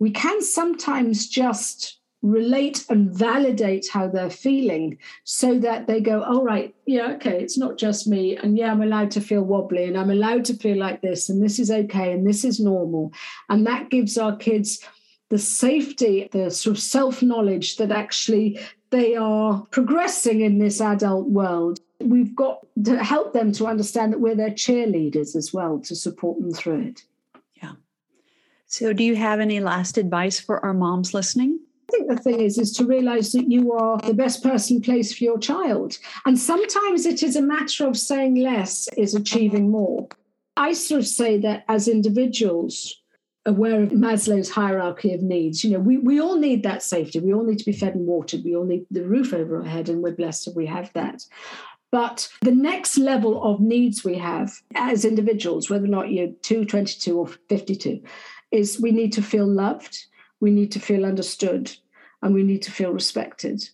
[0.00, 6.46] We can sometimes just relate and validate how they're feeling so that they go, all
[6.50, 8.36] oh, yeah, okay, it's not just me.
[8.36, 11.42] And yeah, I'm allowed to feel wobbly and I'm allowed to feel like this and
[11.42, 13.12] this is okay and this is normal.
[13.48, 14.84] And that gives our kids
[15.30, 18.60] the safety, the sort of self knowledge that actually
[18.90, 21.80] they are progressing in this adult world.
[22.00, 26.40] We've got to help them to understand that we're their cheerleaders as well to support
[26.40, 27.04] them through it.
[27.62, 27.72] Yeah.
[28.66, 31.60] So, do you have any last advice for our moms listening?
[31.90, 35.24] Think the thing is, is to realize that you are the best person placed for
[35.24, 35.98] your child.
[36.26, 40.08] And sometimes it is a matter of saying less is achieving more.
[40.56, 43.00] I sort of say that as individuals,
[43.46, 47.18] aware of Maslow's hierarchy of needs, you know, we, we all need that safety.
[47.18, 48.42] We all need to be fed and watered.
[48.44, 51.24] We all need the roof over our head, and we're blessed if we have that.
[51.90, 56.64] But the next level of needs we have as individuals, whether or not you're 2,
[56.64, 58.02] 22, or 52,
[58.52, 60.06] is we need to feel loved
[60.40, 61.74] we need to feel understood
[62.22, 63.68] and we need to feel respected.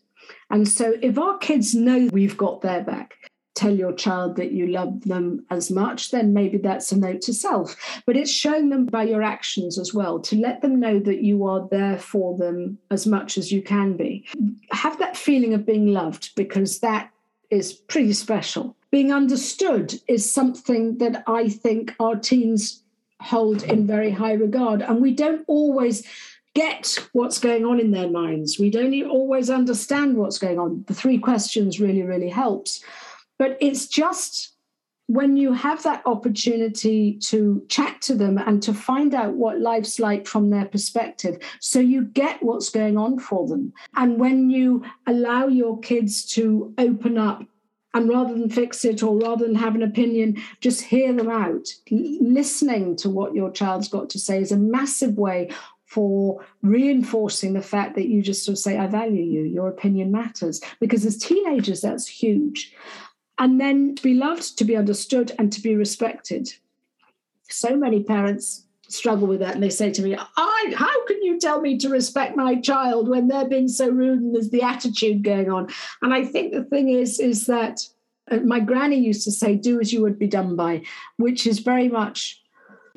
[0.51, 3.15] And so if our kids know we've got their back,
[3.55, 7.33] tell your child that you love them as much, then maybe that's a note to
[7.33, 8.01] self.
[8.05, 11.47] But it's showing them by your actions as well to let them know that you
[11.47, 14.27] are there for them as much as you can be.
[14.71, 17.11] Have that feeling of being loved because that
[17.51, 18.77] is pretty special.
[18.91, 22.83] Being understood is something that I think our teens
[23.21, 24.83] hold in very high regard.
[24.83, 26.07] And we don't always
[26.57, 28.59] get what's going on in their minds.
[28.59, 30.85] We don't always understand what's going on.
[30.89, 32.83] The three questions really, really helps.
[33.39, 34.55] But it's just
[35.09, 40.01] when you have that opportunity to chat to them and to find out what life's
[40.01, 43.75] like from their perspective, so you get what's going on for them.
[43.95, 47.45] And when you allow your kids to open up
[47.93, 51.69] and rather than fix it or rather than have an opinion, just hear them out.
[51.91, 55.51] Listening to what your child's got to say is a massive way
[55.97, 60.13] for reinforcing the fact that you just sort of say, I value you, your opinion
[60.13, 60.61] matters.
[60.79, 62.75] Because as teenagers, that's huge
[63.39, 66.53] and then to be loved, to be understood, and to be respected.
[67.49, 71.41] So many parents struggle with that and they say to me, I, how can you
[71.41, 75.23] tell me to respect my child when they're being so rude and there's the attitude
[75.23, 75.69] going on?
[76.03, 77.87] And I think the thing is, is that
[78.31, 80.83] uh, my granny used to say, do as you would be done by,
[81.17, 82.43] which is very much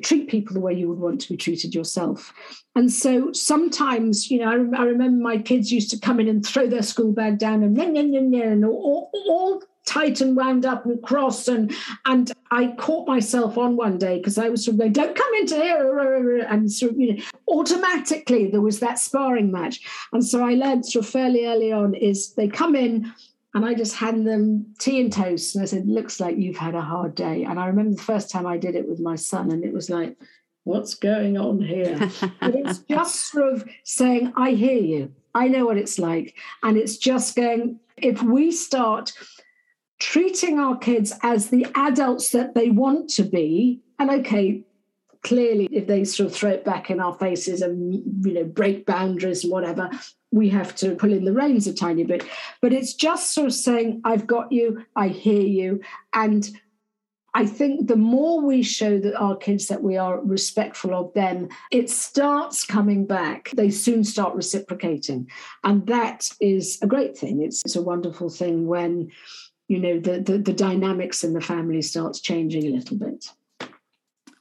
[0.02, 2.32] treat people the way you would want to be treated yourself.
[2.74, 6.44] And so sometimes, you know, I, I remember my kids used to come in and
[6.44, 11.48] throw their school bag down and, and all, all tight and wound up and cross
[11.48, 11.74] and
[12.06, 15.34] and I caught myself on one day because I was sort of going, don't come
[15.34, 19.80] into here and sort of, you know, automatically there was that sparring match.
[20.12, 23.12] And so I learned sort of fairly early on is they come in
[23.54, 26.74] and I just hand them tea and toast and I said, looks like you've had
[26.74, 27.44] a hard day.
[27.44, 29.90] And I remember the first time I did it with my son and it was
[29.90, 30.16] like,
[30.64, 31.98] what's going on here?
[32.40, 35.12] but it's just sort of saying, I hear you.
[35.34, 36.36] I know what it's like.
[36.62, 39.12] And it's just going, if we start
[39.98, 44.62] treating our kids as the adults that they want to be, and okay,
[45.22, 47.94] clearly if they sort of throw it back in our faces and
[48.24, 49.90] you know break boundaries and whatever
[50.32, 52.24] we have to pull in the reins a tiny bit
[52.60, 55.80] but it's just sort of saying i've got you i hear you
[56.12, 56.50] and
[57.32, 61.48] I think the more we show that our kids that we are respectful of them,
[61.70, 63.50] it starts coming back.
[63.54, 65.30] They soon start reciprocating.
[65.62, 67.40] And that is a great thing.
[67.40, 69.12] It's, it's a wonderful thing when
[69.70, 73.30] you know the, the, the dynamics in the family starts changing a little bit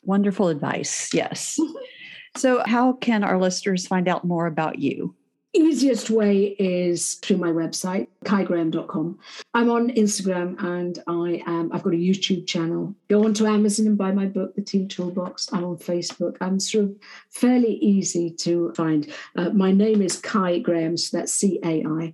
[0.02, 1.60] wonderful advice yes
[2.38, 5.16] so how can our listeners find out more about you
[5.54, 9.18] easiest way is through my website caigraham.com
[9.56, 12.94] i'm on instagram and i am i've got a youtube channel.
[13.08, 15.52] Go onto amazon and buy my book the Teen toolbox.
[15.52, 16.38] I'm on facebook.
[16.40, 16.96] I'm sort of
[17.32, 19.12] fairly easy to find.
[19.36, 22.14] Uh, my name is cai graham so that's c-a-i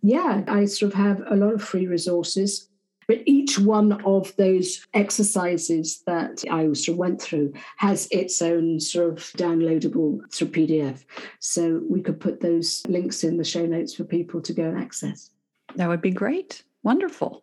[0.00, 2.68] yeah, I sort of have a lot of free resources.
[3.08, 9.12] But each one of those exercises that I of went through has its own sort
[9.12, 11.04] of downloadable sort of PDF.
[11.40, 14.78] So we could put those links in the show notes for people to go and
[14.78, 15.30] access.
[15.76, 16.62] That would be great.
[16.82, 17.42] Wonderful.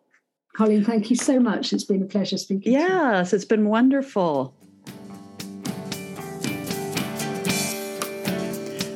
[0.52, 1.72] Colleen, thank you so much.
[1.72, 4.54] It's been a pleasure speaking yes, it's been wonderful.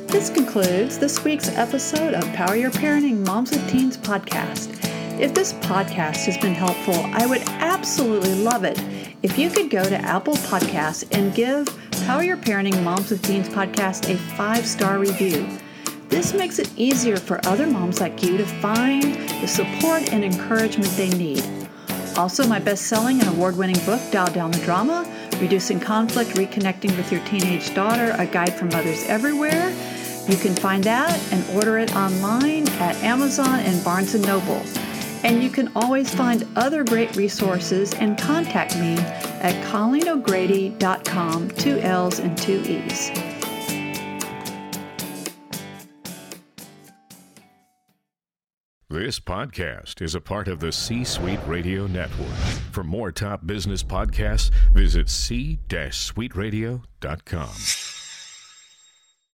[0.07, 4.94] This concludes this week's episode of Power Your Parenting Moms with Teens podcast.
[5.17, 8.77] If this podcast has been helpful, I would absolutely love it
[9.23, 11.69] if you could go to Apple Podcasts and give
[12.05, 15.47] Power Your Parenting Moms with Teens podcast a five star review.
[16.09, 20.91] This makes it easier for other moms like you to find the support and encouragement
[20.97, 21.45] they need.
[22.17, 25.09] Also, my best selling and award winning book, Dial Down the Drama
[25.39, 29.73] Reducing Conflict, Reconnecting with Your Teenage Daughter, a guide for mothers everywhere
[30.27, 34.59] you can find that and order it online at Amazon and Barnes & Noble.
[35.25, 38.95] And you can always find other great resources and contact me
[39.41, 43.09] at ColleenO'Grady.com, two L's and two E's.
[48.87, 52.35] This podcast is a part of the C Suite Radio Network.
[52.71, 57.94] For more top business podcasts, visit c-suiteradio.com.